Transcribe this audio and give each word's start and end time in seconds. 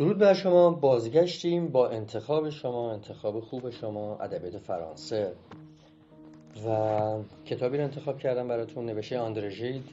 درود 0.00 0.18
بر 0.18 0.34
شما 0.34 0.70
بازگشتیم 0.70 1.68
با 1.68 1.88
انتخاب 1.88 2.50
شما 2.50 2.92
انتخاب 2.92 3.40
خوب 3.40 3.70
شما 3.70 4.16
ادبیات 4.16 4.58
فرانسه. 4.58 5.32
و 6.66 7.22
کتابی 7.44 7.76
رو 7.76 7.84
انتخاب 7.84 8.18
کردم 8.18 8.48
براتون 8.48 8.86
نوشته 8.86 9.18
آندرژید 9.18 9.84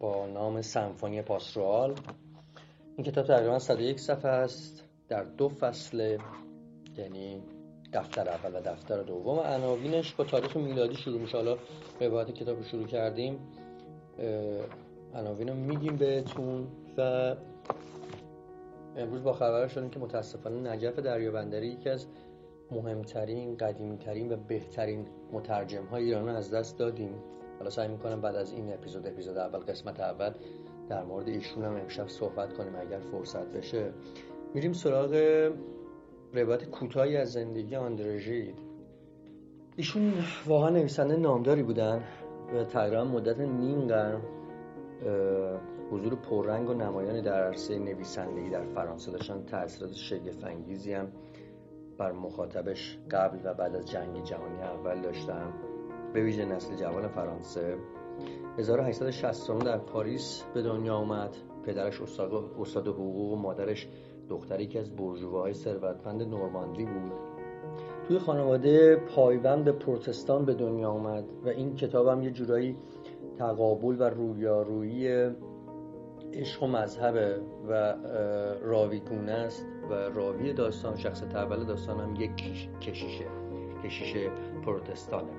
با 0.00 0.26
نام 0.26 0.62
سمفونی 0.62 1.22
پاسروال 1.22 1.94
این 2.96 3.06
کتاب 3.06 3.26
تقریبا 3.26 3.58
101 3.58 4.00
صفحه 4.00 4.30
است 4.30 4.84
در 5.08 5.22
دو 5.22 5.48
فصل 5.48 6.18
یعنی 6.98 7.42
دفتر 7.92 8.28
اول 8.28 8.58
و 8.58 8.60
دفتر 8.60 9.02
دوم. 9.02 9.38
عناوینش 9.38 10.14
با 10.14 10.24
تاریخ 10.24 10.56
میلادی 10.56 10.96
شروع 10.96 11.20
میشه. 11.20 11.36
حالا 11.36 11.56
روایت 12.00 12.30
کتاب 12.30 12.56
رو 12.56 12.64
شروع 12.64 12.86
کردیم. 12.86 13.38
عناوین 15.14 15.48
رو 15.48 15.54
میگیم 15.54 15.96
بهتون 15.96 16.66
و 16.98 17.34
امروز 18.96 19.22
با 19.22 19.32
خبر 19.32 19.66
شدیم 19.66 19.90
که 19.90 20.00
متاسفانه 20.00 20.72
نجف 20.72 20.98
دریابندری 20.98 21.66
یکی 21.66 21.90
از 21.90 22.06
مهمترین 22.70 23.56
قدیمیترین 23.56 24.32
و 24.32 24.36
بهترین 24.36 25.06
مترجم 25.32 25.84
های 25.84 26.04
ایران 26.04 26.28
از 26.28 26.54
دست 26.54 26.78
دادیم. 26.78 27.14
حالا 27.58 27.70
سعی 27.70 27.88
می‌کنم 27.88 28.20
بعد 28.20 28.36
از 28.36 28.52
این 28.52 28.72
اپیزود 28.72 29.06
اپیزود 29.06 29.36
اول 29.36 29.58
قسمت 29.58 30.00
اول 30.00 30.32
در 30.88 31.04
مورد 31.04 31.28
ایشون 31.28 31.64
هم 31.64 31.76
امشب 31.76 32.08
صحبت 32.08 32.52
کنیم 32.52 32.76
اگر 32.76 32.98
فرصت 32.98 33.46
بشه. 33.46 33.92
میریم 34.54 34.72
سراغ 34.72 35.14
روایت 36.34 36.70
کوتاهی 36.70 37.16
از 37.16 37.32
زندگی 37.32 37.76
آندرژید. 37.76 38.54
ایشون 39.76 40.12
واقعا 40.46 40.70
نویسنده 40.70 41.16
نامداری 41.16 41.62
بودن 41.62 42.04
و 42.54 42.64
تقریبا 42.64 43.04
مدت 43.04 43.38
نیم 43.38 43.86
قرن 43.86 44.22
حضور 45.90 46.14
پررنگ 46.14 46.70
و 46.70 46.74
نمایانی 46.74 47.22
در 47.22 47.44
عرصه 47.44 47.78
نویسندگی 47.78 48.50
در 48.50 48.64
فرانسه 48.64 49.12
داشتن 49.12 49.44
تاثیرات 49.44 49.92
شگفتانگیزی 49.92 50.92
هم 50.92 51.08
بر 51.98 52.12
مخاطبش 52.12 52.98
قبل 53.10 53.38
و 53.44 53.54
بعد 53.54 53.76
از 53.76 53.90
جنگ 53.90 54.22
جهانی 54.22 54.58
اول 54.58 55.00
داشتن. 55.00 55.52
به 56.14 56.22
ویژه 56.22 56.44
نسل 56.44 56.76
جوان 56.76 57.08
فرانسه. 57.08 57.76
1860 58.58 59.58
در 59.64 59.78
پاریس 59.78 60.42
به 60.54 60.62
دنیا 60.62 60.94
آمد. 60.94 61.36
پدرش 61.64 62.00
استاد 62.60 62.86
حقوق 62.86 63.32
و 63.32 63.36
مادرش 63.36 63.88
دختری 64.28 64.66
که 64.66 64.80
از 64.80 64.96
برجوهای 64.96 65.54
ثروتمند 65.54 66.22
نورماندی 66.22 66.84
بود. 66.84 67.12
توی 68.08 68.18
خانواده 68.18 68.96
پایبند 68.96 69.64
به 69.64 69.72
پروتستان 69.72 70.44
به 70.44 70.54
دنیا 70.54 70.90
آمد 70.90 71.24
و 71.44 71.48
این 71.48 71.74
کتابم 71.74 72.22
یه 72.22 72.30
جورایی 72.30 72.76
تقابل 73.38 73.96
و 73.98 74.02
رویارویی 74.02 75.30
عشق 76.36 76.62
و 76.62 76.66
مذهبه 76.66 77.40
و 77.68 77.94
راویگونه 78.62 79.32
است 79.32 79.66
و 79.90 79.94
راوی 79.94 80.52
داستان 80.52 80.96
شخص 80.96 81.22
اول 81.22 81.64
داستان 81.64 82.00
هم 82.00 82.16
یک 82.16 82.36
کشیشه 82.80 83.26
کشیش 83.84 84.16
پروتستانه. 84.64 85.32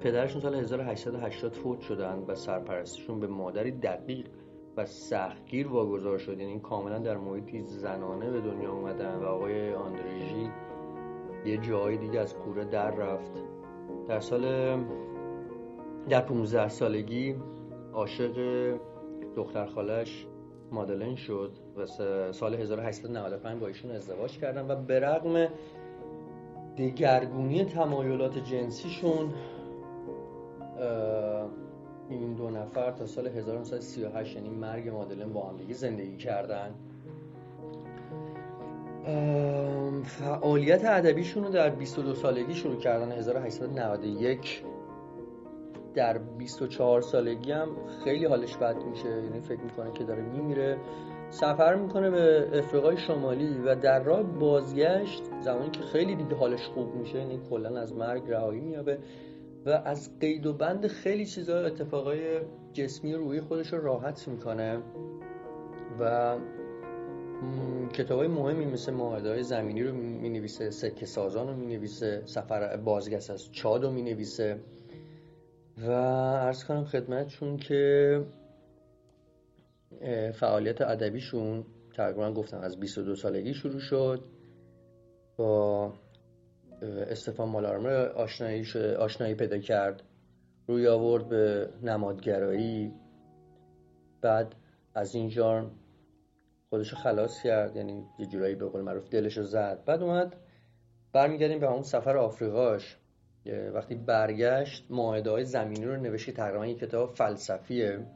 پدرشون 0.00 0.40
سال 0.40 0.54
1880 0.54 1.52
فوت 1.52 1.80
شدن 1.80 2.24
و 2.28 2.34
سرپرستشون 2.34 3.20
به 3.20 3.26
مادری 3.26 3.70
دقیق 3.70 4.26
و 4.76 4.86
سختگیر 4.86 5.68
واگذار 5.68 6.18
شد. 6.18 6.40
یعنی 6.40 6.60
کاملا 6.60 6.98
در 6.98 7.16
محیطی 7.16 7.62
زنانه 7.62 8.30
به 8.30 8.40
دنیا 8.40 8.72
اومدن 8.72 9.14
و 9.14 9.24
آقای 9.24 9.74
آندریژی 9.74 10.50
یه 11.46 11.56
جایی 11.56 11.98
دیگه 11.98 12.20
از 12.20 12.34
کوره 12.34 12.64
در 12.64 12.90
رفت. 12.90 13.32
در 14.08 14.20
سال 14.20 14.42
در 16.08 16.20
15 16.20 16.68
سالگی 16.68 17.36
عاشق 17.96 18.36
دختر 19.36 19.66
خالش 19.66 20.26
مادلن 20.70 21.14
شد 21.14 21.50
و 21.76 21.86
سال 22.32 22.54
1895 22.54 23.60
با 23.60 23.66
ایشون 23.66 23.90
ازدواج 23.90 24.38
کردن 24.38 24.70
و 24.70 24.76
به 24.76 25.00
رغم 25.00 25.48
دگرگونی 26.78 27.64
تمایلات 27.64 28.38
جنسیشون 28.38 29.34
این 32.08 32.34
دو 32.34 32.50
نفر 32.50 32.90
تا 32.90 33.06
سال 33.06 33.26
1938 33.26 34.36
یعنی 34.36 34.48
مرگ 34.48 34.88
مادلن 34.88 35.32
با 35.32 35.48
هم 35.48 35.72
زندگی 35.72 36.16
کردن. 36.16 36.74
فعالیت 40.04 40.84
ادبیشون 40.84 41.44
رو 41.44 41.50
در 41.50 41.70
22 41.70 42.14
سالگی 42.14 42.54
شروع 42.54 42.76
کردن 42.76 43.12
1891 43.12 44.62
در 45.96 46.18
24 46.18 47.00
سالگی 47.00 47.52
هم 47.52 47.68
خیلی 48.04 48.24
حالش 48.24 48.56
بد 48.56 48.76
میشه. 48.76 49.08
یعنی 49.08 49.40
فکر 49.40 49.60
می‌کنه 49.60 49.92
که 49.92 50.04
داره 50.04 50.22
میمیره. 50.22 50.78
سفر 51.30 51.74
می‌کنه 51.74 52.10
به 52.10 52.48
افریقای 52.58 52.96
شمالی 52.96 53.58
و 53.58 53.74
در 53.74 54.02
راه 54.02 54.22
بازگشت 54.22 55.22
زمانی 55.40 55.70
که 55.70 55.80
خیلی 55.80 56.16
دیگه 56.16 56.34
حالش 56.34 56.66
خوب 56.66 56.94
میشه 56.94 57.18
یعنی 57.18 57.40
کلا 57.50 57.80
از 57.80 57.94
مرگ 57.94 58.22
رهایی 58.28 58.60
میابه 58.60 58.98
و 59.66 59.82
از 59.84 60.18
قید 60.20 60.46
و 60.46 60.52
بند 60.52 60.86
خیلی 60.86 61.26
چیزا 61.26 61.58
اتفاقای 61.58 62.40
جسمی 62.72 63.14
روی 63.14 63.40
خودش 63.40 63.72
رو 63.72 63.80
راحت 63.80 64.28
می‌کنه 64.28 64.82
و 66.00 66.36
کتاب 67.92 68.18
های 68.18 68.28
مهمی 68.28 68.66
مثل 68.66 68.92
معاهده 68.92 69.28
های 69.28 69.42
زمینی 69.42 69.82
رو 69.82 69.94
می 69.94 70.28
نویسه 70.28 70.70
سکه 70.70 71.06
سازان 71.06 71.48
رو 71.48 71.54
می 71.54 71.66
نویسه 71.66 72.22
سفر 72.24 72.76
بازگشت 72.76 73.30
از 73.30 73.52
چاد 73.52 73.84
رو 73.84 73.90
می 73.90 74.02
نویسه. 74.02 74.60
و 75.76 75.90
ارز 75.90 76.64
کنم 76.64 76.84
خدمتشون 76.84 77.56
که 77.56 78.20
فعالیت 80.34 80.80
ادبیشون 80.80 81.64
تقریبا 81.96 82.32
گفتم 82.32 82.58
از 82.58 82.80
22 82.80 83.14
سالگی 83.14 83.54
شروع 83.54 83.80
شد 83.80 84.24
با 85.36 85.92
استفان 86.82 87.48
مالارمه 87.48 87.90
آشنایی, 87.94 88.64
آشنایی 88.98 89.34
پیدا 89.34 89.58
کرد 89.58 90.02
روی 90.66 90.88
آورد 90.88 91.28
به 91.28 91.70
نمادگرایی. 91.82 92.92
بعد 94.22 94.54
از 94.94 95.14
این 95.14 95.28
جارن 95.28 95.70
خودشو 96.70 96.96
خلاص 96.96 97.42
کرد 97.44 97.76
یعنی 97.76 98.04
یه 98.18 98.26
جورایی 98.26 98.54
به 98.54 98.66
قول 98.66 98.80
معروف 98.80 99.08
دلشو 99.08 99.42
زد. 99.42 99.84
بعد 99.86 100.02
اومد 100.02 100.36
برمیگردیم 101.12 101.58
به 101.58 101.72
اون 101.72 101.82
سفر 101.82 102.16
آفریقاش. 102.16 102.96
وقتی 103.52 103.94
برگشت 103.94 104.86
معاهده 104.90 105.30
های 105.30 105.44
زمینی 105.44 105.84
رو 105.84 105.96
نوشتی 105.96 106.32
تقریبا 106.32 106.66
یک 106.66 106.78
کتاب 106.78 107.14
فلسفیه. 107.14 108.06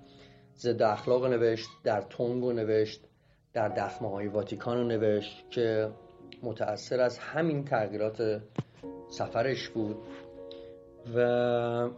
ضد 0.57 0.83
اخلاق 0.83 1.27
نوشت 1.27 1.69
در 1.85 2.01
تونگو 2.01 2.53
نوشت 2.53 3.01
در 3.53 3.69
دخمه 3.69 4.11
های 4.11 4.27
واتیکان 4.27 4.79
رو 4.79 4.85
نوشت 4.85 5.51
که 5.51 5.91
متأثر 6.43 7.01
از 7.01 7.19
همین 7.19 7.65
تغییرات 7.65 8.43
سفرش 9.09 9.69
بود. 9.69 9.97
و 11.17 11.91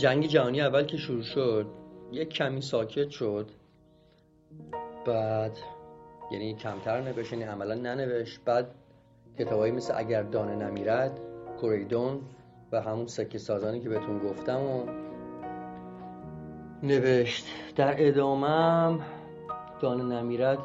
جنگ 0.00 0.26
جهانی 0.26 0.60
اول 0.60 0.84
که 0.84 0.96
شروع 0.96 1.22
شد 1.22 1.66
یک 2.12 2.28
کمی 2.28 2.60
ساکت 2.60 3.10
شد. 3.10 3.50
بعد 5.06 5.58
یعنی 6.32 6.54
کمتر 6.54 7.00
نوشت 7.00 7.32
یعنی 7.32 7.44
عملا 7.44 7.74
ننوشت. 7.74 8.40
بعد 8.44 8.74
کتابایی 9.40 9.72
مثل 9.72 9.94
اگر 9.96 10.22
دانه 10.22 10.56
نمیرد 10.56 11.20
کوریدون 11.60 12.20
و 12.72 12.80
همون 12.80 13.06
سکه 13.06 13.38
سازانی 13.38 13.80
که 13.80 13.88
بهتون 13.88 14.18
گفتم 14.18 14.60
و 14.62 14.84
نوشت. 16.82 17.46
در 17.76 17.94
ادامه 17.98 18.98
دانه 19.80 20.02
نمیرد 20.02 20.58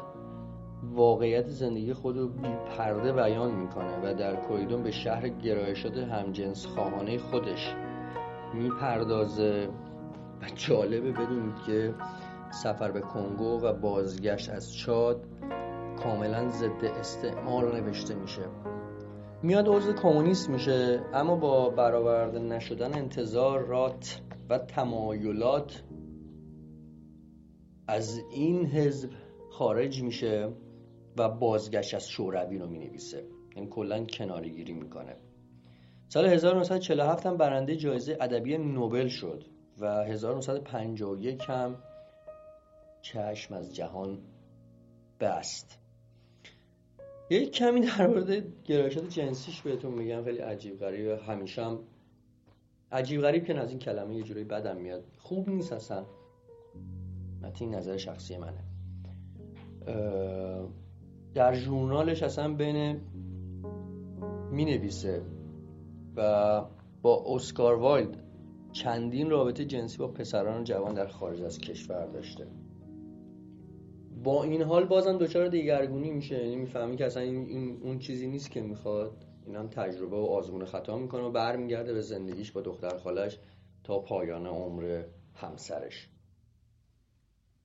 واقعیت 0.94 1.46
زندگی 1.46 1.92
خود 1.92 2.18
رو 2.18 2.28
بی 2.28 2.48
پرده 2.78 3.12
بیان 3.12 3.50
می‌کنه 3.50 4.10
و 4.10 4.14
در 4.14 4.36
کوریدون 4.36 4.82
به 4.82 4.90
شهر 4.90 5.28
گرایشات 5.28 5.96
همجنس 5.96 6.66
خواهانه 6.66 7.18
خودش 7.18 7.74
می‌پردازه. 8.54 9.68
و 10.42 10.46
جالبه 10.54 11.12
بدونید 11.12 11.54
که 11.66 11.94
سفر 12.50 12.90
به 12.90 13.00
کنگو 13.00 13.60
و 13.60 13.72
بازگشت 13.72 14.50
از 14.50 14.74
چاد 14.74 15.20
کاملا 16.06 16.48
ضد 16.48 16.84
استعمار 16.84 17.80
نوشته 17.80 18.14
میشه. 18.14 18.42
میاد 19.42 19.68
عضو 19.68 19.92
کمونیست 19.92 20.50
میشه 20.50 21.00
اما 21.14 21.36
با 21.36 21.70
برآورده 21.70 22.38
نشدن 22.38 22.98
انتظارات 22.98 24.20
و 24.48 24.58
تمایلات 24.58 25.82
از 27.88 28.18
این 28.32 28.66
حزب 28.66 29.10
خارج 29.50 30.02
میشه 30.02 30.52
و 31.18 31.28
بازگشت 31.28 31.94
از 31.94 32.08
شوروی 32.08 32.58
رو 32.58 32.66
می‌نویسه. 32.66 33.24
این 33.56 33.70
کلا 33.70 34.04
کناری 34.04 34.50
گیری 34.50 34.72
می‌کنه. 34.72 35.16
سال 36.08 36.26
1947 36.26 37.26
هم 37.26 37.36
برنده 37.36 37.76
جایزه 37.76 38.18
ادبی 38.20 38.58
نوبل 38.58 39.08
شد 39.08 39.44
و 39.80 40.04
1951 40.04 41.42
هم 41.48 41.76
چشم 43.02 43.54
از 43.54 43.74
جهان 43.74 44.18
بست. 45.20 45.85
یک 47.30 47.52
کمی 47.52 47.80
در 47.80 48.06
مورد 48.06 48.62
گرایشات 48.64 49.08
جنسیش 49.08 49.62
بهتون 49.62 49.92
میگم 49.92 50.24
خیلی 50.24 50.38
عجیب 50.38 50.78
غریبه 50.78 51.18
همیشه 51.18 51.64
هم 51.64 51.78
عجیب 52.92 53.20
غریب 53.20 53.44
که 53.44 53.58
از 53.58 53.70
این 53.70 53.78
کلمه 53.78 54.16
یه 54.16 54.22
جوری 54.22 54.44
بدم 54.44 54.76
میاد. 54.76 55.04
خوب 55.18 55.48
نیست 55.48 55.72
اصلا. 55.72 56.04
این 57.60 57.74
نظر 57.74 57.96
شخصی 57.96 58.36
منه. 58.36 58.64
در 61.34 61.54
ژورنالش 61.54 62.22
اصلا 62.22 62.54
بین 62.54 63.00
می 64.50 64.64
نویسه 64.64 65.22
و 66.16 66.62
با 67.02 67.24
اسکار 67.26 67.74
وایلد 67.74 68.22
چندین 68.72 69.30
رابطه 69.30 69.64
جنسی 69.64 69.98
با 69.98 70.08
پسران 70.08 70.64
جوان 70.64 70.94
در 70.94 71.06
خارج 71.06 71.42
از 71.42 71.58
کشور 71.58 72.06
داشته. 72.06 72.46
با 74.26 74.44
این 74.44 74.62
حال 74.62 74.84
بازم 74.84 75.18
دچار 75.18 75.48
دیگرگونی 75.48 76.10
میشه. 76.10 76.38
یعنی 76.38 76.56
می‌فهمی 76.56 76.96
که 76.96 77.06
اصلا 77.06 77.22
این, 77.22 77.80
اون 77.82 77.98
چیزی 77.98 78.26
نیست 78.26 78.50
که 78.50 78.60
می‌خواد. 78.60 79.12
این 79.46 79.56
هم 79.56 79.68
تجربه 79.68 80.16
و 80.16 80.24
آزمون 80.24 80.64
خطا 80.64 80.98
می‌کنه 80.98 81.22
و 81.22 81.30
برمیگرده 81.30 81.92
به 81.92 82.00
زندگیش 82.00 82.52
با 82.52 82.60
دختر 82.60 82.96
خالش 82.98 83.38
تا 83.84 83.98
پایان 83.98 84.46
عمر 84.46 85.02
همسرش. 85.34 86.08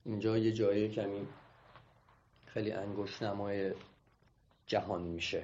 اینجا 0.04 0.38
یه 0.38 0.52
جایی 0.52 0.88
کمی 0.88 1.26
خیلی 2.46 2.72
انگشت 2.72 3.22
نمای 3.22 3.72
جهان 4.66 5.02
میشه. 5.02 5.42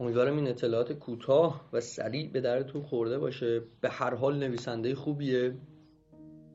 امیدوارم 0.00 0.36
این 0.36 0.48
اطلاعات 0.48 0.92
کوتاه 0.92 1.68
و 1.72 1.80
سریع 1.80 2.30
به 2.30 2.40
درتون 2.40 2.82
خورده 2.82 3.18
باشه. 3.18 3.62
به 3.80 3.90
هر 3.90 4.14
حال 4.14 4.38
نویسنده 4.38 4.94
خوبیه. 4.94 5.54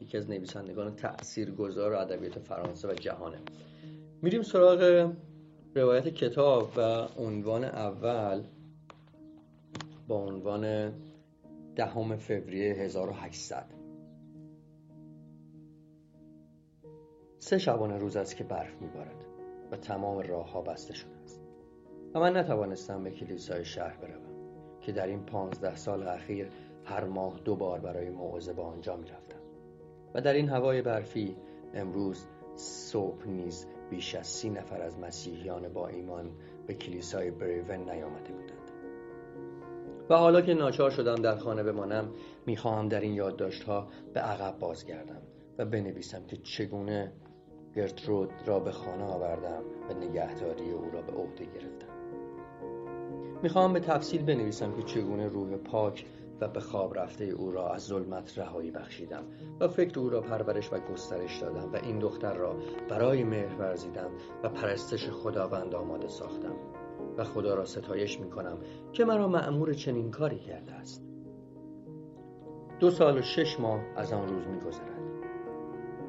یکی 0.02 0.18
از 0.18 0.30
نویسندگان 0.30 0.96
تاثیرگذار 0.96 1.94
ادبیات 1.94 2.40
فرانسه 2.40 2.88
و 2.88 2.94
جهانه. 2.94 3.40
میریم 4.22 4.42
سراغ 4.42 5.12
روایت 5.76 6.08
کتاب 6.08 6.72
و 6.78 7.08
عنوان 7.18 7.64
اول. 7.64 8.44
با 10.08 10.26
عنوان 10.26 10.94
دهم 11.76 12.16
فوریه 12.16 12.74
1800 12.74 13.66
سه 17.40 17.58
شبانه 17.58 17.98
روز 17.98 18.18
است 18.18 18.36
که 18.36 18.44
برف 18.44 18.82
میبارد 18.82 19.26
و 19.72 19.78
تمام 19.78 20.18
راه 20.18 20.52
ها 20.52 20.62
بسته 20.62 20.94
شده 20.94 21.16
است. 21.24 21.42
و 22.14 22.20
من 22.20 22.38
نتوانستم 22.38 23.04
به 23.04 23.12
کلیسای 23.12 23.66
شهر 23.66 23.98
بروم 23.98 24.36
که 24.82 24.92
در 24.92 25.08
این 25.08 25.26
پانزده 25.26 25.76
سال 25.76 26.08
اخیر 26.08 26.50
هر 26.86 27.04
ماه 27.04 27.40
دو 27.46 27.56
بار 27.56 27.80
برای 27.80 28.10
موعظه 28.10 28.54
به 28.54 28.62
آنجا 28.62 28.96
می‌رفتم. 28.96 29.40
و 30.16 30.22
در 30.22 30.34
این 30.34 30.50
هوای 30.50 30.82
برفی 30.82 31.36
امروز 31.74 32.28
صبح 32.56 33.28
نیز 33.28 33.68
بیش 33.90 34.16
از 34.16 34.28
سی 34.28 34.50
نفر 34.50 34.82
از 34.82 35.00
مسیحیان 35.00 35.74
با 35.74 35.88
ایمان 35.88 36.32
به 36.68 36.74
کلیسای 36.74 37.32
بریون 37.32 37.90
نیامده 37.90 38.34
بودند. 38.34 38.72
و 40.10 40.16
حالا 40.16 40.42
که 40.42 40.54
ناچار 40.54 40.90
شدم 40.90 41.16
در 41.16 41.36
خانه 41.36 41.64
بمانم 41.64 42.12
می‌خواهم 42.46 42.88
در 42.88 43.00
این 43.00 43.14
یادداشتها 43.14 43.88
به 44.14 44.20
عقب 44.20 44.60
بازگردم 44.60 45.22
و 45.58 45.66
بنویسم 45.66 46.26
که 46.28 46.38
چگونه 46.38 47.12
گرترود 47.76 48.30
را 48.46 48.60
به 48.60 48.72
خانه 48.72 49.04
آوردم 49.04 49.64
و 49.90 49.94
نگهداری 49.94 50.72
او 50.72 50.92
را 50.92 51.02
به 51.02 51.12
عهده 51.12 51.46
گرفتم. 51.46 51.96
می‌خواهم 53.44 53.74
به 53.74 53.80
تفصیل 53.80 54.26
بنویسم 54.26 54.74
که 54.74 54.84
چگونه 54.84 55.28
روح 55.28 55.58
پاک 55.58 56.06
و 56.42 56.48
به 56.48 56.60
خواب 56.60 57.00
رفته 57.00 57.26
او 57.26 57.52
را 57.52 57.74
از 57.74 57.86
ظلمت 57.86 58.38
رهایی 58.38 58.72
بخشیدم 58.72 59.24
و 59.60 59.68
فکر 59.68 60.00
او 60.00 60.10
را 60.10 60.22
پرورش 60.22 60.74
و 60.74 60.80
گسترش 60.80 61.40
دادم 61.40 61.74
و 61.74 61.76
این 61.76 62.00
دختر 62.00 62.34
را 62.34 62.56
برای 62.90 63.24
مهر 63.24 63.56
ورزیدم 63.56 64.10
و 64.44 64.50
پرستش 64.50 65.10
خداوند 65.10 65.76
آماده 65.76 66.08
ساختم 66.08 66.56
و 67.18 67.24
خدا 67.24 67.56
را 67.56 67.66
ستایش 67.66 68.20
می 68.20 68.30
کنم 68.30 68.58
که 68.94 69.06
مرا 69.06 69.28
معمور 69.28 69.74
چنین 69.74 70.12
کاری 70.12 70.40
کرده 70.40 70.72
است. 70.74 71.04
دو 72.80 72.92
سال 72.92 73.18
و 73.18 73.22
شش 73.22 73.60
ماه 73.60 73.80
از 73.96 74.14
آن 74.14 74.28
روز 74.28 74.48
می 74.48 74.60
گذرد 74.60 74.96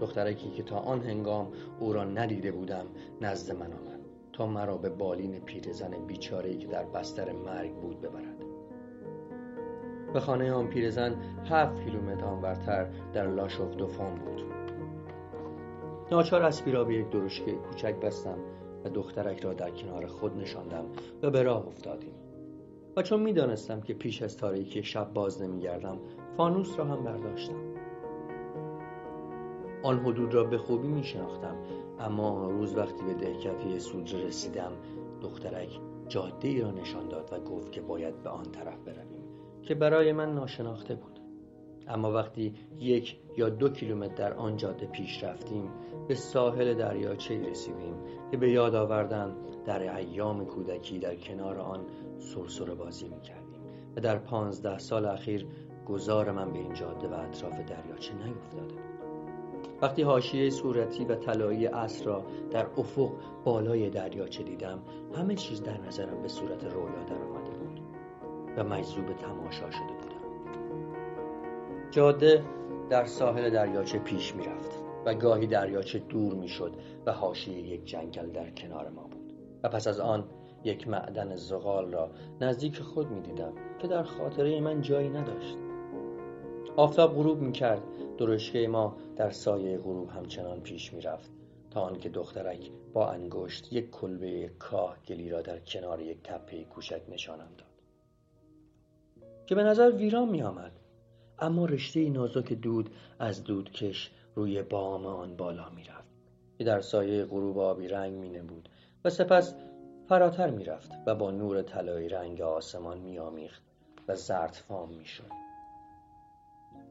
دخترکی 0.01 0.51
که 0.51 0.63
تا 0.63 0.79
آن 0.79 1.03
هنگام 1.03 1.53
او 1.81 1.93
را 1.93 2.05
ندیده 2.05 2.53
بودم 2.53 2.87
نزد 3.21 3.53
من 3.53 3.73
آمد 3.73 4.01
تا 4.33 4.47
مرا 4.47 4.77
به 4.77 4.91
بالین 4.91 5.41
پیرزن 5.41 6.07
بیچاره‌ای 6.07 6.59
که 6.59 6.67
در 6.67 6.85
بستر 6.85 7.33
مرگ 7.33 7.75
بود 7.75 8.01
ببرد. 8.01 8.56
به 10.13 10.21
خانه 10.21 10.53
آن 10.53 10.67
پیرزن 10.67 11.17
هفت 11.51 11.85
کیلومتر 11.85 12.25
آنورتر 12.25 12.87
در 13.13 13.27
لاشوف 13.27 13.77
دوفان 13.77 14.15
بود. 14.15 14.43
ناچار 16.11 16.53
را 16.67 16.85
به 16.85 16.95
یک 16.95 17.11
درشکه 17.11 17.53
کوچک 17.53 17.95
بستم 17.95 18.39
و 18.85 18.89
دخترک 18.89 19.41
را 19.41 19.55
در 19.55 19.71
کنار 19.71 20.07
خود 20.07 20.37
نشاندم 20.37 20.85
و 21.23 21.31
به 21.31 21.43
راه 21.43 21.67
افتادیم. 21.67 22.15
و 22.97 23.03
چون 23.03 23.23
می‌دانستم 23.23 23.81
که 23.81 23.95
پیش 23.95 24.23
از 24.23 24.37
تاریکی 24.37 24.83
شب 24.83 25.13
باز 25.13 25.43
نمیگردم 25.43 25.99
فانوس 26.37 26.79
را 26.79 26.85
هم 26.85 27.05
برداشتم. 27.05 27.77
آن 29.83 29.99
حدود 29.99 30.35
را 30.35 30.45
به 30.45 30.59
خوبی 30.59 30.89
می 30.89 31.05
شناختم 31.05 31.57
اما 32.01 32.51
روز 32.51 32.77
وقتی 32.77 33.05
به 33.05 33.15
دهکده 33.15 33.79
سودره 33.79 34.27
رسیدم 34.27 34.73
دخترک 35.21 35.81
جاده 36.09 36.49
ای 36.49 36.61
را 36.61 36.71
نشان 36.71 37.09
داد 37.09 37.33
و 37.33 37.41
گفت 37.41 37.73
که 37.73 37.81
باید 37.81 38.23
به 38.23 38.31
آن 38.31 38.45
طرف 38.45 38.79
برویم. 38.79 39.16
که 39.67 39.75
برای 39.75 40.13
من 40.13 40.35
ناشناخته 40.35 40.95
بود. 40.95 41.21
اما 41.89 42.13
وقتی 42.13 42.55
یک 42.79 43.17
یا 43.37 43.49
دو 43.49 43.69
کیلومتر 43.69 44.15
در 44.15 44.35
آن 44.35 44.57
جاده 44.57 44.87
پیش 44.87 45.25
رفتیم 45.25 45.71
به 46.09 46.15
ساحل 46.15 46.75
دریاچه 46.75 47.51
رسیدیم 47.51 47.95
که 48.31 48.37
به 48.37 48.51
یاد 48.51 48.75
آوردن 48.75 49.37
در 49.65 49.97
ایام 49.97 50.45
کودکی 50.45 50.99
در 50.99 51.17
کنار 51.17 51.59
آن 51.59 51.81
سرسره 52.19 52.75
بازی 52.75 53.09
می‌کردیم 53.09 53.61
و 53.97 54.01
در 54.01 54.19
پانزده 54.19 54.79
سال 54.79 55.07
اخیر 55.07 55.47
گذار 55.87 56.33
من 56.33 56.53
به 56.53 56.59
این 56.59 56.73
جاده 56.73 57.09
و 57.09 57.13
اطراف 57.13 57.61
دریاچه 57.61 58.15
نیفتاده 58.15 58.75
وقتی 59.83 60.03
حاشیه 60.03 60.51
صورتی 60.51 61.05
و 61.05 61.15
طلایی 61.15 61.67
عصر 61.67 62.05
را 62.05 62.25
در 62.51 62.67
افق 62.77 63.11
بالای 63.45 63.91
دریاچه 63.91 64.43
دیدم 64.43 64.79
همه 65.15 65.35
چیز 65.35 65.63
در 65.63 65.81
نظرم 65.81 66.23
به 66.23 66.29
صورت 66.29 66.65
رویا 66.65 67.03
در 67.05 67.23
آمده 67.23 67.46
بود 67.46 67.46
و 68.57 68.65
مجذوب 68.65 69.13
تماشا 69.13 69.71
شده 69.71 69.93
بودم. 70.03 70.17
جاده 71.91 72.45
در 72.91 73.05
ساحل 73.05 73.51
دریاچه 73.51 73.99
پیش 73.99 74.35
می 74.35 74.45
رفت 74.45 74.71
و 75.05 75.15
گاهی 75.15 75.47
دریاچه 75.47 75.99
دور 75.99 76.35
می 76.35 76.49
شد 76.49 76.73
و 77.07 77.13
حاشیه 77.13 77.59
یک 77.59 77.85
جنگل 77.85 78.31
در 78.31 78.51
کنار 78.51 78.89
ما 78.89 79.03
بود. 79.03 79.33
و 79.63 79.69
پس 79.69 79.87
از 79.87 80.01
آن 80.01 80.25
یک 80.65 80.89
معدن 80.89 81.37
زغال 81.37 81.93
را 81.93 82.11
نزدیک 82.41 82.81
خود 82.81 83.11
می 83.11 83.21
دیدم 83.21 83.53
که 83.79 83.89
در 83.89 84.03
خاطره 84.03 84.61
من 84.61 84.81
جایی 84.81 85.09
نداشت. 85.09 85.57
آفتاب 86.77 87.15
غروب 87.15 87.41
می 87.41 87.53
کرد 87.53 87.83
درشکه 88.19 88.69
ما 88.69 88.97
در 89.17 89.31
سایه 89.31 89.79
غروب 89.79 90.11
همچنان 90.11 90.61
پیش 90.61 90.93
می 90.93 91.01
رفت 91.01 91.31
تا 91.71 91.81
آنکه 91.81 92.09
دخترک 92.09 92.71
با 92.93 93.11
انگشت 93.11 93.73
یک 93.73 93.91
کلبه 93.91 94.51
کاه 94.59 94.97
گلی 95.09 95.31
را 95.31 95.43
در 95.43 95.59
کنار 95.59 96.01
یک 96.01 96.23
تپه 96.25 96.65
کوچک 96.65 97.03
نشانم 97.09 97.49
داد. 97.59 97.76
که 99.47 99.55
به 99.55 99.63
نظر 99.63 99.91
ویران 99.91 100.29
می 100.29 100.43
آمد 100.43 100.73
اما 101.39 101.65
رشته 101.65 102.11
نازک 102.11 102.53
دود 102.53 102.91
از 103.19 103.45
دودکش 103.45 104.11
روی 104.35 104.63
بام 104.63 105.07
آن 105.07 105.37
بالا 105.37 105.71
می 105.71 105.85
رفت 105.85 106.15
که 106.59 106.65
در 106.65 106.81
سایه 106.81 107.25
غروب 107.25 107.59
آبی 107.59 107.89
رنگ 107.89 108.15
می 108.15 108.41
بود 108.41 108.69
و 109.05 109.11
سپس 109.11 109.55
فراتر 110.09 110.51
می 110.51 110.65
رفت 110.65 110.93
و 111.07 111.15
با 111.15 111.31
نور 111.31 111.63
طلایی 111.63 112.09
رنگ 112.09 112.41
آسمان 112.41 112.99
می 112.99 113.19
آمیخت 113.19 113.63
و 114.09 114.15
زرد 114.15 114.53
فام 114.69 114.93
می 114.93 115.05
شد 115.05 115.31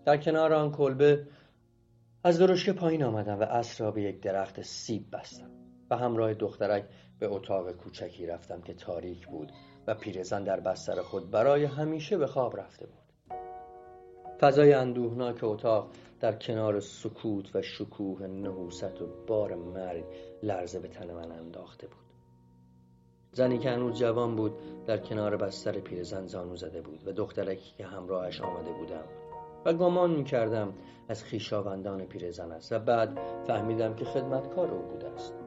در 0.05 0.17
کنار 0.17 0.53
آن 0.53 0.71
کلبه 0.71 1.27
از 2.23 2.39
درشکه 2.39 2.73
پایین 2.73 3.03
آمدم 3.03 3.39
و 3.39 3.43
اصر 3.43 3.83
را 3.83 3.91
به 3.91 4.01
یک 4.01 4.21
درخت 4.21 4.61
سیب 4.61 5.15
بستم 5.15 5.49
و 5.89 5.97
همراه 5.97 6.33
دخترک 6.33 6.85
به 7.19 7.27
اتاق 7.27 7.71
کوچکی 7.71 8.25
رفتم 8.25 8.61
که 8.61 8.73
تاریک 8.73 9.27
بود. 9.27 9.51
و 9.87 9.93
پیرزن 9.93 10.43
در 10.43 10.59
بستر 10.59 11.01
خود 11.01 11.31
برای 11.31 11.65
همیشه 11.65 12.17
به 12.17 12.27
خواب 12.27 12.59
رفته 12.59 12.85
بود. 12.85 13.37
فضای 14.39 14.73
اندوهناک 14.73 15.43
اتاق 15.43 15.87
در 16.19 16.35
کنار 16.35 16.79
سکوت 16.79 17.55
و 17.55 17.61
شکوه 17.61 18.27
نحوست 18.27 19.01
و 19.01 19.07
بار 19.27 19.55
مرگ 19.55 20.03
لرزه 20.43 20.79
به 20.79 20.87
تن 20.87 21.13
من 21.13 21.31
انداخته 21.31 21.87
بود. 21.87 22.05
زنی 23.31 23.59
که 23.59 23.69
هنوز 23.69 23.99
جوان 23.99 24.35
بود 24.35 24.53
در 24.85 24.97
کنار 24.97 25.37
بستر 25.37 25.79
پیرزن 25.79 26.27
زانو 26.27 26.55
زده 26.55 26.81
بود 26.81 27.07
و 27.07 27.11
دخترکی 27.11 27.73
که 27.77 27.85
همراهش 27.85 28.41
آمده 28.41 28.71
بودم 28.71 29.03
و 29.65 29.73
گمان 29.73 30.11
می‌کردم 30.11 30.73
از 31.09 31.23
خیشاوندان 31.23 32.05
پیرزن 32.05 32.51
است 32.51 32.71
و 32.71 32.79
بعد 32.79 33.19
فهمیدم 33.47 33.95
که 33.95 34.05
خدمتکار 34.05 34.71
او 34.71 34.81
بوده 34.81 35.07
است. 35.07 35.44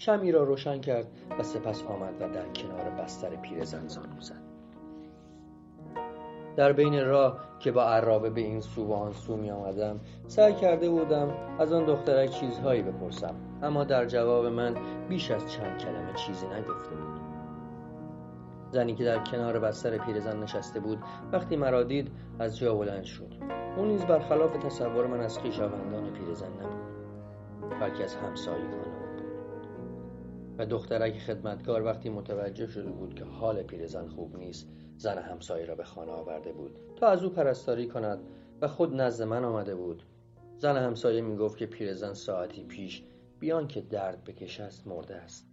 شمی 0.00 0.32
را 0.32 0.44
روشن 0.44 0.80
کرد 0.80 1.06
و 1.38 1.42
سپس 1.42 1.84
آمد 1.84 2.14
و 2.20 2.28
در 2.28 2.48
کنار 2.48 2.90
بستر 2.90 3.36
پیرزن 3.36 3.88
زانو 3.88 4.20
زد. 4.20 4.42
در 6.56 6.72
بین 6.72 7.04
راه 7.04 7.38
که 7.58 7.72
با 7.72 7.84
عرابه 7.84 8.30
به 8.30 8.40
این 8.40 8.60
سو 8.60 8.86
و 8.86 8.92
آن 8.92 9.12
سو 9.12 9.36
می 9.36 9.50
آمدم 9.50 10.00
سعی 10.26 10.54
کرده 10.54 10.90
بودم 10.90 11.28
از 11.58 11.72
آن 11.72 11.84
دخترک 11.84 12.30
چیزهایی 12.30 12.82
بپرسم. 12.82 13.34
اما 13.62 13.84
در 13.84 14.06
جواب 14.06 14.46
من 14.46 14.74
بیش 15.08 15.30
از 15.30 15.52
چند 15.52 15.78
کلمه 15.78 16.12
چیزی 16.14 16.46
نگفته 16.46 16.94
بود. 16.96 17.20
زنی 18.70 18.94
که 18.94 19.04
در 19.04 19.24
کنار 19.24 19.58
بستر 19.58 19.98
پیرزن 19.98 20.42
نشسته 20.42 20.80
بود 20.80 20.98
وقتی 21.32 21.56
مرا 21.56 21.82
دید 21.82 22.10
از 22.38 22.58
جا 22.58 22.74
بلند 22.74 23.04
شد. 23.04 23.32
او 23.76 23.84
نیز 23.84 24.04
برخلاف 24.04 24.56
تصور 24.56 25.06
من 25.06 25.20
از 25.20 25.38
خویشاوندان 25.38 26.12
پیرزن 26.12 26.50
نبود 26.52 26.90
بلکه 27.80 28.04
از 28.04 28.16
همسایی 28.16 28.62
کنم 28.62 28.89
و 30.60 30.66
دخترک 30.66 31.18
خدمتکار 31.18 31.84
وقتی 31.84 32.08
متوجه 32.08 32.66
شده 32.66 32.90
بود 32.90 33.14
که 33.14 33.24
حال 33.24 33.62
پیرزن 33.62 34.08
خوب 34.08 34.36
نیست 34.36 34.68
زن 34.96 35.18
همسایه 35.18 35.64
را 35.64 35.74
به 35.74 35.84
خانه 35.84 36.12
آورده 36.12 36.52
بود 36.52 36.78
تا 36.96 37.08
از 37.08 37.24
او 37.24 37.30
پرستاری 37.30 37.88
کند 37.88 38.18
و 38.60 38.68
خود 38.68 38.94
نزد 38.94 39.24
من 39.24 39.44
آمده 39.44 39.74
بود. 39.74 40.02
زن 40.58 40.76
همسایه 40.76 41.20
می 41.20 41.36
گفت 41.36 41.58
که 41.58 41.66
پیرزن 41.66 42.12
ساعتی 42.12 42.64
پیش 42.64 43.02
بیان 43.38 43.68
که 43.68 43.80
درد 43.80 44.24
بکشد 44.24 44.70
مرده 44.86 45.16
است. 45.16 45.46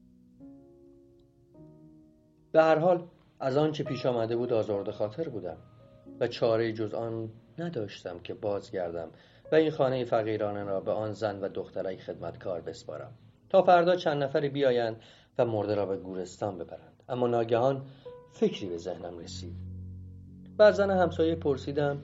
به 2.51 2.61
هر 2.61 2.79
حال 2.79 3.07
از 3.39 3.57
آن 3.57 3.71
چه 3.71 3.83
پیش 3.83 4.05
آمده 4.05 4.35
بود 4.35 4.53
آزرده 4.53 4.91
خاطر 4.91 5.29
بودم 5.29 5.57
و 6.19 6.27
چاره 6.27 6.73
جز 6.73 6.93
آن 6.93 7.29
نداشتم 7.57 8.19
که 8.19 8.33
بازگردم 8.33 9.09
و 9.51 9.55
این 9.55 9.71
خانه 9.71 10.05
فقیرانه 10.05 10.63
را 10.63 10.79
به 10.79 10.91
آن 10.91 11.11
زن 11.11 11.39
و 11.39 11.49
دخترک 11.49 12.01
خدمتکار 12.01 12.61
بسپارم. 12.61 13.13
تا 13.49 13.61
فردا 13.61 13.95
چند 13.95 14.23
نفری 14.23 14.49
بیایند 14.49 15.01
و 15.37 15.45
مرده 15.45 15.75
را 15.75 15.85
به 15.85 15.97
گورستان 15.97 16.57
ببرند. 16.57 17.03
اما 17.09 17.27
ناگهان 17.27 17.81
فکری 18.31 18.69
به 18.69 18.77
ذهنم 18.77 19.17
رسید. 19.17 19.55
و 20.59 20.63
از 20.63 20.75
زن 20.75 20.91
همسایه 20.91 21.35
پرسیدم 21.35 21.97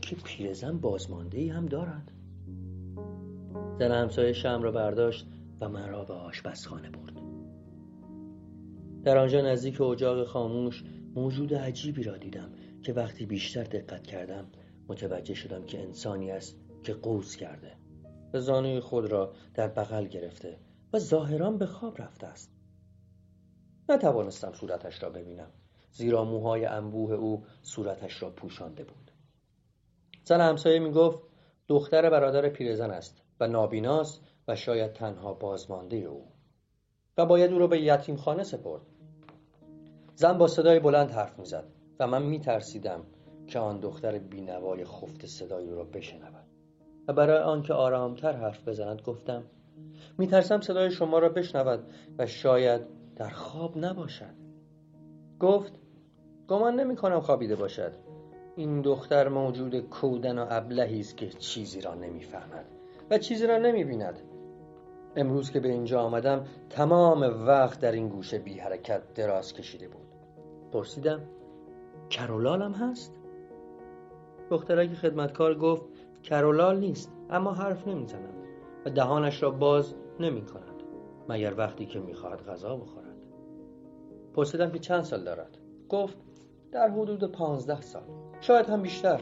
که 0.00 0.16
پیرزن 0.16 0.78
بازمانده 0.78 1.38
ای 1.38 1.48
هم 1.48 1.66
دارد؟ 1.66 2.10
زن 3.78 3.92
همسایه 3.92 4.32
شم 4.32 4.62
را 4.62 4.70
برداشت 4.70 5.26
و 5.60 5.68
من 5.68 5.88
را 5.88 6.04
به 6.04 6.14
آشپزخانه 6.14 6.90
برد. 6.90 7.14
در 9.04 9.18
آنجا 9.18 9.40
نزدیک 9.40 9.80
اجاق 9.80 10.26
خاموش 10.26 10.84
موجود 11.14 11.54
عجیبی 11.54 12.02
را 12.02 12.16
دیدم 12.16 12.48
که 12.82 12.92
وقتی 12.92 13.26
بیشتر 13.26 13.64
دقت 13.64 14.06
کردم 14.06 14.46
متوجه 14.88 15.34
شدم 15.34 15.64
که 15.64 15.80
انسانی 15.80 16.30
است 16.30 16.56
که 16.82 16.94
قوز 16.94 17.36
کرده. 17.36 17.83
و 18.34 18.40
زانوی 18.40 18.80
خود 18.80 19.12
را 19.12 19.32
در 19.54 19.68
بغل 19.68 20.06
گرفته 20.06 20.58
و 20.92 20.98
ظاهرا 20.98 21.50
به 21.50 21.66
خواب 21.66 22.02
رفته 22.02 22.26
است. 22.26 22.50
نتوانستم 23.88 24.52
صورتش 24.52 25.02
را 25.02 25.10
ببینم 25.10 25.50
زیرا 25.92 26.24
موهای 26.24 26.64
انبوه 26.64 27.12
او 27.12 27.44
صورتش 27.62 28.22
را 28.22 28.30
پوشانده 28.30 28.84
بود. 28.84 29.10
زن 30.24 30.40
همسایه 30.40 30.78
می 30.78 30.90
گفت 30.90 31.22
دختر 31.68 32.10
برادر 32.10 32.48
پیرزن 32.48 32.90
است 32.90 33.22
و 33.40 33.48
نابیناست 33.48 34.20
و 34.48 34.56
شاید 34.56 34.92
تنها 34.92 35.34
بازمانده 35.34 35.96
او. 35.96 36.26
و 37.18 37.26
باید 37.26 37.52
او 37.52 37.58
را 37.58 37.66
به 37.66 37.80
یتیم 37.80 38.16
خانه 38.16 38.42
سپرد. 38.42 38.82
زن 40.14 40.38
با 40.38 40.46
صدای 40.46 40.80
بلند 40.80 41.10
حرف 41.10 41.38
می‌زد 41.38 41.64
و 42.00 42.06
من 42.06 42.22
میترسیدم 42.22 43.06
که 43.46 43.58
آن 43.58 43.80
دختر 43.80 44.18
بینوای 44.18 44.84
خفت 44.84 45.26
صدای 45.26 45.68
او 45.68 45.74
را 45.74 45.84
بشنود. 45.84 46.43
و 47.08 47.12
برای 47.12 47.38
آنکه 47.38 47.74
آرامتر 47.74 48.32
حرف 48.32 48.68
بزند 48.68 49.02
گفتم 49.02 49.42
میترسم 50.18 50.60
صدای 50.60 50.90
شما 50.90 51.18
را 51.18 51.28
بشنود 51.28 51.92
و 52.18 52.26
شاید 52.26 52.80
در 53.16 53.28
خواب 53.28 53.78
نباشد. 53.78 54.34
گفت 55.40 55.72
گمان 56.48 56.80
نمی 56.80 56.96
کنم 56.96 57.20
خوابیده 57.20 57.56
باشد. 57.56 57.92
این 58.56 58.82
دختر 58.82 59.28
موجود 59.28 59.80
کودن 59.80 60.38
و 60.38 60.46
ابلهی 60.50 61.00
است 61.00 61.16
که 61.16 61.28
چیزی 61.28 61.80
را 61.80 61.94
نمی‌فهمد 61.94 62.64
و 63.10 63.18
چیزی 63.18 63.46
را 63.46 63.58
نمی‌بیند. 63.58 64.20
امروز 65.16 65.50
که 65.50 65.60
به 65.60 65.68
اینجا 65.68 66.00
آمدم 66.00 66.44
تمام 66.70 67.46
وقت 67.46 67.80
در 67.80 67.92
این 67.92 68.08
گوشه 68.08 68.38
بی 68.38 68.58
حرکت 68.58 69.14
دراز 69.14 69.54
کشیده 69.54 69.88
بود. 69.88 70.06
پرسیدم 70.72 71.20
کرولالم 72.10 72.72
هست؟ 72.72 73.14
دخترک 74.50 74.94
خدمتکار 74.94 75.54
گفت 75.54 75.84
کرولال 76.24 76.78
نیست 76.78 77.12
اما 77.30 77.52
حرف 77.52 77.88
نمی‌زند 77.88 78.34
و 78.86 78.90
دهانش 78.90 79.42
را 79.42 79.50
باز 79.50 79.94
نمی 80.20 80.42
کند 80.42 80.82
مگر 81.28 81.54
وقتی 81.56 81.86
که 81.86 82.00
می‌خواهد 82.00 82.46
غذا 82.46 82.76
بخورد. 82.76 83.04
پرسیدم 84.34 84.70
که 84.70 84.78
چند 84.78 85.02
سال 85.02 85.24
دارد؟ 85.24 85.58
گفت 85.88 86.18
در 86.72 86.88
حدود 86.88 87.32
پانزده 87.32 87.80
سال. 87.80 88.02
شاید 88.40 88.66
هم 88.66 88.82
بیشتر. 88.82 89.20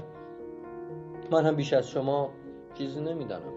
من 1.31 1.47
هم 1.47 1.57
بیش 1.57 1.73
از 1.73 1.89
شما 1.89 2.31
چیزی 2.75 3.01
نمی‌دانم. 3.01 3.53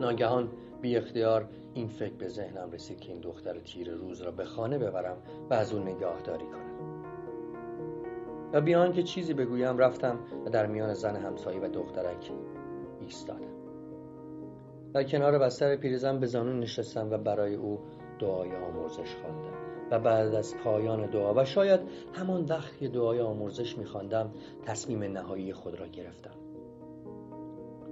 ناگهان 0.00 0.48
بی 0.80 0.96
اختیار 0.96 1.48
این 1.74 1.88
فکر 1.88 2.14
به 2.14 2.28
ذهنم 2.28 2.70
رسید 2.70 3.00
که 3.00 3.12
این 3.12 3.20
دختر 3.20 3.58
تیر 3.58 3.94
روز 3.94 4.22
را 4.22 4.30
به 4.30 4.44
خانه 4.44 4.78
ببرم 4.78 5.16
و 5.50 5.54
از 5.54 5.72
او 5.72 5.78
نگاهداری 5.78 6.46
کنم. 6.46 6.69
و 8.52 8.60
بیان 8.60 8.92
که 8.92 9.02
چیزی 9.02 9.34
بگویم 9.34 9.78
رفتم 9.78 10.18
و 10.46 10.50
در 10.50 10.66
میان 10.66 10.94
زن 10.94 11.16
همسایه 11.16 11.60
و 11.60 11.68
دخترک 11.68 12.32
ایستادم. 13.00 13.50
در 14.94 15.04
کنار 15.04 15.38
بستر 15.38 15.76
پیرزن 15.76 16.20
به 16.20 16.26
زانون 16.26 16.60
نشستم 16.60 17.10
و 17.10 17.18
برای 17.18 17.54
او 17.54 17.80
دعای 18.18 18.56
آمرزش 18.56 19.14
خواندم 19.14 19.52
و 19.90 19.98
بعد 19.98 20.34
از 20.34 20.54
پایان 20.64 21.10
دعا 21.10 21.34
و 21.34 21.44
شاید 21.44 21.80
همان 22.12 22.44
وقت 22.44 22.78
که 22.78 22.88
دعای 22.88 23.20
آمرزش 23.20 23.78
میخواندم 23.78 24.30
تصمیم 24.66 25.02
نهایی 25.02 25.52
خود 25.52 25.80
را 25.80 25.86
گرفتم. 25.86 26.34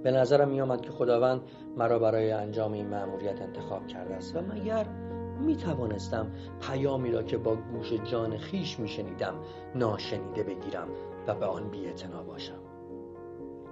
به 0.03 0.11
نظرم 0.11 0.49
می 0.49 0.61
آمد 0.61 0.81
که 0.81 0.91
خداوند 0.91 1.41
مرا 1.77 1.99
برای 1.99 2.31
انجام 2.31 2.73
این 2.73 2.87
مأموریت 2.87 3.41
انتخاب 3.41 3.87
کرده 3.87 4.13
است 4.13 4.35
و 4.35 4.41
مگر 4.41 5.08
می 5.39 5.55
توانستم 5.55 6.31
پیامی 6.61 7.11
را 7.11 7.23
که 7.23 7.37
با 7.37 7.55
گوش 7.55 7.93
جان 7.93 8.37
خیش 8.37 8.79
می 8.79 8.87
شنیدم 8.87 9.35
ناشنیده 9.75 10.43
بگیرم 10.43 10.87
و 11.27 11.35
به 11.35 11.45
آن 11.45 11.69
بی 11.69 11.93
باشم. 12.27 12.59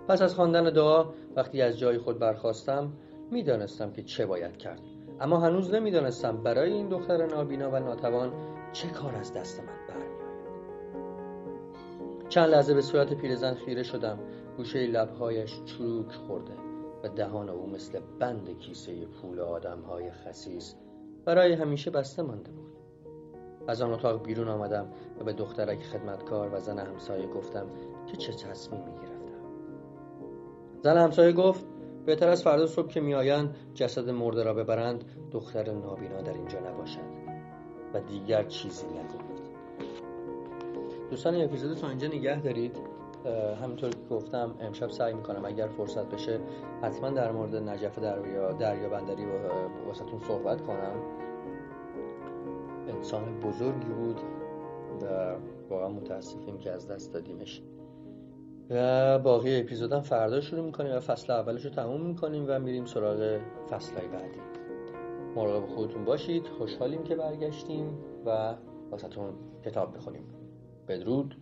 پس 0.08 0.22
از 0.22 0.36
خواندن 0.36 0.64
دعا 0.64 1.06
وقتی 1.36 1.62
از 1.62 1.80
جای 1.80 1.98
خود 1.98 2.20
برخواستم 2.20 2.94
می‌دانستم 3.32 3.92
که 3.92 4.04
چه 4.04 4.26
باید 4.26 4.58
کرد. 4.58 4.82
اما 5.20 5.40
هنوز 5.40 5.74
نمی‌دانستم 5.74 6.38
برای 6.38 6.74
این 6.74 6.90
دختر 6.90 7.26
نابینا 7.26 7.72
و 7.72 7.80
ناتوان 7.80 8.34
چه 8.74 8.88
کار 8.88 9.16
از 9.16 9.34
دست 9.34 9.60
من 9.60 9.66
برمیآید. 9.88 10.28
چند 12.30 12.50
لحظه 12.50 12.74
به 12.74 12.82
صورت 12.82 13.14
پیرزن 13.14 13.54
خیره 13.54 13.84
شدم. 13.84 14.20
گوشه 14.58 14.88
لبهایش 14.88 15.64
چروک 15.66 16.12
خورده 16.12 16.54
و 17.04 17.10
دهان 17.10 17.50
او 17.50 17.70
مثل 17.70 18.00
بند 18.20 18.60
کیسه 18.60 19.06
پول 19.06 19.40
آدمهای 19.40 20.12
خسیس 20.12 20.76
برای 21.28 21.54
همیشه 21.54 21.92
بسته 21.92 22.22
مانده 22.22 22.52
بود. 22.52 22.68
از 23.68 23.82
آن 23.82 23.94
اتاق 23.94 24.24
بیرون 24.24 24.48
آمدم 24.48 24.88
و 25.20 25.24
به 25.24 25.34
دخترک 25.34 25.84
خدمتکار 25.84 26.50
و 26.54 26.60
زن 26.60 26.80
همسایه 26.80 27.28
گفتم 27.28 27.66
که 28.08 28.18
چه 28.18 28.34
تصمیمی 28.34 28.84
گرفتم 28.86 29.42
زن 30.84 30.98
همسایه 30.98 31.32
گفت 31.32 31.66
بهتر 32.06 32.30
از 32.30 32.44
فردا 32.44 32.68
صبح 32.68 32.88
که 32.88 33.02
میآیند 33.02 33.56
جسد 33.74 34.10
مرده 34.10 34.44
را 34.44 34.54
ببرند 34.54 35.04
دختر 35.32 35.72
نابینا 35.72 36.22
در 36.22 36.34
اینجا 36.34 36.60
نباشد. 36.60 37.28
و 37.94 38.00
دیگر 38.00 38.44
چیزی 38.44 38.86
نگفت. 38.86 39.44
دوستان 41.10 41.42
اپیزود 41.42 41.78
تا 41.78 41.90
اینجا 41.90 42.08
نگه 42.08 42.42
دارید؟ 42.42 42.78
همینطور 43.62 43.90
که 43.90 43.98
گفتم 44.10 44.56
امشب 44.60 44.90
سعی 44.90 45.14
می‌کنم 45.14 45.46
اگر 45.46 45.68
فرصت 45.68 46.10
بشه 46.10 46.40
حتما 46.82 47.10
در 47.10 47.32
مورد 47.32 47.56
نجف 47.56 48.00
دریا 48.00 48.52
دریا 48.52 48.90
بندری 48.90 49.26
واسهتون 49.88 50.20
صحبت 50.20 50.62
کنم. 50.62 50.96
انسان 52.88 53.40
بزرگی 53.40 53.90
بود 53.90 54.22
و 55.02 55.36
واقعا 55.70 55.90
متاسفیم 55.90 56.58
که 56.58 56.72
از 56.72 56.88
دست 56.88 57.14
دادیمش. 57.14 57.62
و 58.70 59.20
باقی 59.20 59.60
اپیزودم 59.60 60.00
فردا 60.00 60.42
شروع 60.42 60.66
می‌کنیم 60.66 60.96
و 60.96 61.00
فصل 61.00 61.34
اولش 61.34 61.66
رو 61.66 61.72
تموم 61.72 62.02
می‌کنیم 62.02 62.46
و 62.48 62.60
میریم 62.60 62.86
سراغ 62.86 63.40
فصلهای 63.70 64.08
بعدی. 64.08 64.40
مراقب 65.36 65.66
خودتون 65.66 66.06
باشید 66.06 66.48
خوشحالیم 66.48 67.04
که 67.04 67.16
برگشتیم 67.16 67.98
و 68.26 68.56
واسهتون 68.92 69.34
کتاب 69.66 69.96
بخونیم. 69.96 70.24
بدرود. 70.88 71.38